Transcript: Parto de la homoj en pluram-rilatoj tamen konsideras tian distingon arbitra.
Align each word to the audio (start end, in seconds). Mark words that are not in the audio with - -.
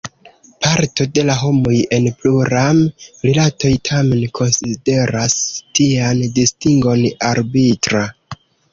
Parto 0.65 1.05
de 1.17 1.25
la 1.29 1.35
homoj 1.41 1.75
en 1.97 2.07
pluram-rilatoj 2.23 3.73
tamen 3.91 4.27
konsideras 4.41 5.39
tian 5.81 6.27
distingon 6.43 7.09
arbitra. 7.33 8.07